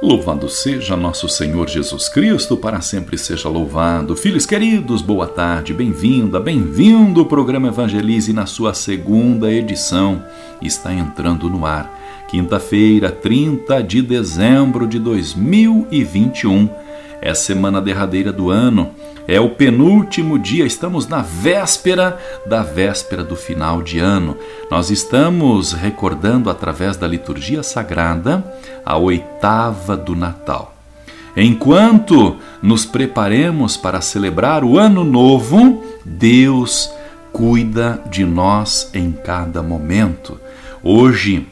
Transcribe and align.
Louvado 0.00 0.48
seja 0.48 0.96
nosso 0.96 1.28
Senhor 1.28 1.68
Jesus 1.68 2.08
Cristo, 2.08 2.56
para 2.56 2.80
sempre 2.80 3.18
seja 3.18 3.48
louvado. 3.48 4.14
Filhos 4.14 4.46
queridos, 4.46 5.02
boa 5.02 5.26
tarde, 5.26 5.74
bem-vinda, 5.74 6.38
bem-vindo. 6.38 7.22
O 7.22 7.26
programa 7.26 7.66
Evangelize 7.66 8.32
na 8.32 8.46
sua 8.46 8.72
segunda 8.74 9.50
edição 9.50 10.24
está 10.62 10.94
entrando 10.94 11.50
no 11.50 11.66
ar. 11.66 12.24
Quinta-feira, 12.28 13.10
30 13.10 13.82
de 13.82 14.00
dezembro 14.00 14.86
de 14.86 15.00
2021, 15.00 16.70
é 17.20 17.30
a 17.30 17.34
semana 17.34 17.80
derradeira 17.80 18.32
do 18.32 18.50
ano 18.50 18.94
é 19.28 19.38
o 19.38 19.50
penúltimo 19.50 20.38
dia, 20.38 20.64
estamos 20.64 21.06
na 21.06 21.20
véspera 21.20 22.18
da 22.46 22.62
véspera 22.62 23.22
do 23.22 23.36
final 23.36 23.82
de 23.82 23.98
ano. 23.98 24.38
Nós 24.70 24.90
estamos 24.90 25.74
recordando 25.74 26.48
através 26.48 26.96
da 26.96 27.06
liturgia 27.06 27.62
sagrada 27.62 28.42
a 28.86 28.96
oitava 28.96 29.98
do 29.98 30.16
Natal. 30.16 30.74
Enquanto 31.36 32.36
nos 32.62 32.86
preparemos 32.86 33.76
para 33.76 34.00
celebrar 34.00 34.64
o 34.64 34.78
ano 34.78 35.04
novo, 35.04 35.84
Deus 36.06 36.90
cuida 37.30 38.02
de 38.10 38.24
nós 38.24 38.90
em 38.94 39.12
cada 39.12 39.62
momento. 39.62 40.40
Hoje, 40.82 41.46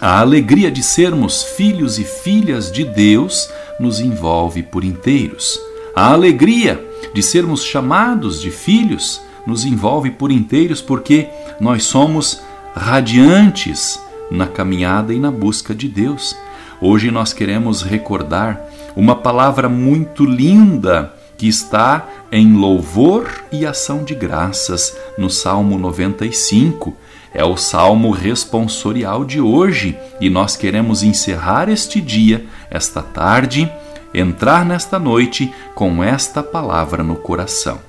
a 0.00 0.20
alegria 0.20 0.70
de 0.70 0.82
sermos 0.82 1.42
filhos 1.42 1.98
e 1.98 2.04
filhas 2.04 2.70
de 2.70 2.84
Deus 2.84 3.48
nos 3.78 4.00
envolve 4.00 4.62
por 4.62 4.84
inteiros. 4.84 5.58
A 5.94 6.12
alegria 6.12 6.84
de 7.14 7.22
sermos 7.22 7.62
chamados 7.64 8.40
de 8.40 8.50
filhos 8.50 9.20
nos 9.46 9.64
envolve 9.64 10.10
por 10.10 10.32
inteiros 10.32 10.80
porque 10.80 11.28
nós 11.60 11.84
somos 11.84 12.40
radiantes 12.74 14.00
na 14.30 14.46
caminhada 14.46 15.14
e 15.14 15.18
na 15.18 15.30
busca 15.30 15.74
de 15.74 15.88
Deus. 15.88 16.36
Hoje 16.80 17.10
nós 17.10 17.32
queremos 17.32 17.82
recordar 17.82 18.60
uma 18.96 19.14
palavra 19.14 19.68
muito 19.68 20.24
linda 20.24 21.14
que 21.36 21.46
está 21.46 22.08
em 22.32 22.54
louvor 22.54 23.30
e 23.52 23.64
ação 23.64 24.04
de 24.04 24.14
graças 24.14 24.96
no 25.16 25.30
Salmo 25.30 25.78
95. 25.78 26.96
É 27.34 27.44
o 27.44 27.56
salmo 27.56 28.12
responsorial 28.12 29.24
de 29.24 29.40
hoje 29.40 29.98
e 30.20 30.30
nós 30.30 30.56
queremos 30.56 31.02
encerrar 31.02 31.68
este 31.68 32.00
dia, 32.00 32.46
esta 32.70 33.02
tarde, 33.02 33.70
entrar 34.14 34.64
nesta 34.64 35.00
noite 35.00 35.52
com 35.74 36.02
esta 36.02 36.44
palavra 36.44 37.02
no 37.02 37.16
coração. 37.16 37.80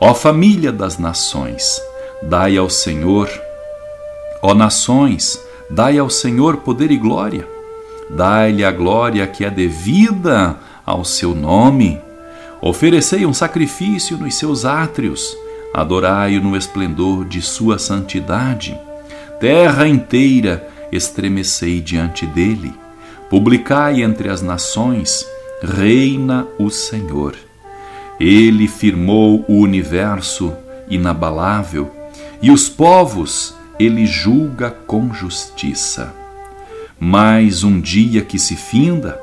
Ó 0.00 0.12
família 0.12 0.72
das 0.72 0.98
nações, 0.98 1.80
dai 2.20 2.56
ao 2.56 2.68
Senhor, 2.68 3.30
ó 4.42 4.52
nações, 4.52 5.40
dai 5.70 5.96
ao 5.96 6.10
Senhor 6.10 6.56
poder 6.58 6.90
e 6.90 6.96
glória, 6.96 7.48
dai-lhe 8.10 8.64
a 8.64 8.72
glória 8.72 9.24
que 9.28 9.44
é 9.44 9.50
devida 9.50 10.56
ao 10.84 11.04
seu 11.04 11.36
nome. 11.36 12.00
Oferecei 12.60 13.24
um 13.24 13.32
sacrifício 13.32 14.18
nos 14.18 14.34
seus 14.34 14.64
átrios, 14.64 15.36
adorai-o 15.76 16.40
no 16.42 16.56
esplendor 16.56 17.26
de 17.26 17.42
sua 17.42 17.78
santidade. 17.78 18.74
Terra 19.38 19.86
inteira 19.86 20.66
estremecei 20.90 21.82
diante 21.82 22.24
dele. 22.24 22.72
Publicai 23.28 24.02
entre 24.02 24.30
as 24.30 24.40
nações 24.40 25.26
reina 25.62 26.46
o 26.58 26.70
Senhor. 26.70 27.34
Ele 28.18 28.66
firmou 28.66 29.44
o 29.46 29.58
universo 29.58 30.54
inabalável 30.88 31.90
e 32.40 32.50
os 32.50 32.70
povos 32.70 33.54
ele 33.78 34.06
julga 34.06 34.70
com 34.70 35.12
justiça. 35.12 36.14
Mais 36.98 37.62
um 37.62 37.78
dia 37.78 38.22
que 38.22 38.38
se 38.38 38.56
finda, 38.56 39.20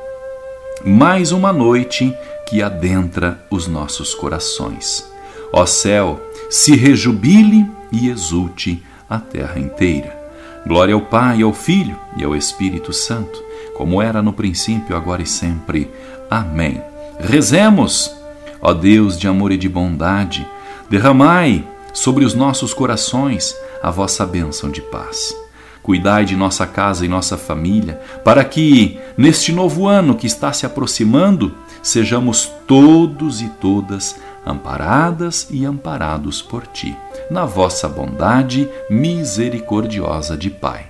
mais 0.86 1.32
uma 1.32 1.52
noite 1.52 2.16
que 2.48 2.62
adentra 2.62 3.44
os 3.50 3.68
nossos 3.68 4.14
corações. 4.14 5.13
Ó 5.56 5.68
céu, 5.68 6.20
se 6.50 6.76
rejubile 6.76 7.70
e 7.92 8.10
exulte 8.10 8.84
a 9.08 9.20
terra 9.20 9.60
inteira. 9.60 10.20
Glória 10.66 10.96
ao 10.96 11.02
Pai, 11.02 11.44
ao 11.44 11.54
Filho 11.54 11.96
e 12.18 12.24
ao 12.24 12.36
Espírito 12.36 12.92
Santo, 12.92 13.40
como 13.78 14.02
era 14.02 14.20
no 14.20 14.34
princípio, 14.34 14.96
agora 14.96 15.22
e 15.22 15.28
sempre. 15.28 15.92
Amém. 16.28 16.82
Rezemos, 17.20 18.12
ó 18.60 18.74
Deus 18.74 19.16
de 19.16 19.28
amor 19.28 19.52
e 19.52 19.58
de 19.58 19.70
bondade, 19.70 20.48
derramai 20.90 21.64
sobre 21.94 22.26
os 22.26 22.34
nossos 22.34 22.74
corações 22.74 23.56
a 23.84 23.92
vossa 23.92 24.26
bênção 24.26 24.72
de 24.72 24.82
paz. 24.82 25.43
Cuidai 25.84 26.24
de 26.24 26.36
nossa 26.36 26.66
casa 26.66 27.06
e 27.06 27.10
nossa 27.10 27.38
família, 27.38 28.00
para 28.24 28.44
que, 28.46 28.98
neste 29.18 29.52
novo 29.52 29.86
ano 29.86 30.16
que 30.16 30.26
está 30.26 30.54
se 30.54 30.66
aproximando, 30.66 31.54
sejamos 31.82 32.50
todos 32.66 33.42
e 33.42 33.50
todas 33.50 34.16
amparadas 34.46 35.48
e 35.52 35.66
amparados 35.66 36.42
por 36.42 36.66
Ti, 36.66 36.96
na 37.30 37.46
vossa 37.46 37.90
bondade 37.90 38.70
misericordiosa 38.90 40.38
de 40.38 40.50
Pai. 40.50 40.86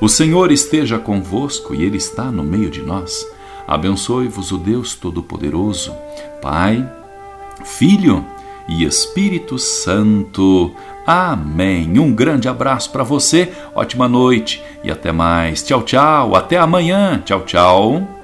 O 0.00 0.08
Senhor 0.08 0.50
esteja 0.50 0.98
convosco 0.98 1.74
e 1.74 1.84
Ele 1.84 1.98
está 1.98 2.24
no 2.24 2.42
meio 2.42 2.70
de 2.70 2.80
nós. 2.80 3.26
Abençoe-vos 3.66 4.50
o 4.50 4.56
Deus 4.56 4.94
Todo-Poderoso, 4.94 5.94
Pai, 6.40 6.88
Filho 7.64 8.24
e 8.68 8.84
Espírito 8.84 9.58
Santo. 9.58 10.70
Amém. 11.06 11.98
Um 11.98 12.14
grande 12.14 12.48
abraço 12.48 12.90
para 12.90 13.02
você, 13.02 13.50
ótima 13.74 14.06
noite 14.06 14.62
e 14.84 14.90
até 14.90 15.10
mais. 15.10 15.62
Tchau, 15.62 15.82
tchau. 15.82 16.36
Até 16.36 16.58
amanhã. 16.58 17.22
Tchau, 17.24 17.40
tchau. 17.42 18.18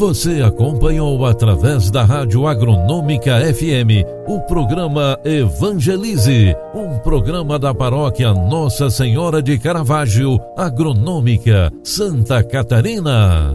Você 0.00 0.40
acompanhou 0.40 1.26
através 1.26 1.90
da 1.90 2.02
Rádio 2.04 2.46
Agronômica 2.46 3.38
FM 3.52 4.02
o 4.26 4.40
programa 4.40 5.18
Evangelize, 5.22 6.54
um 6.74 6.98
programa 7.00 7.58
da 7.58 7.74
paróquia 7.74 8.32
Nossa 8.32 8.88
Senhora 8.88 9.42
de 9.42 9.58
Caravaggio, 9.58 10.40
Agronômica, 10.56 11.70
Santa 11.84 12.42
Catarina. 12.42 13.54